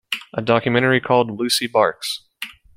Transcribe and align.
A 0.33 0.41
documentary 0.41 0.99
called 0.99 1.29
Lucy 1.39 1.67
Barks! 1.67 2.23